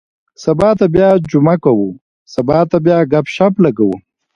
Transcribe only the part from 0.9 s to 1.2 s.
بیا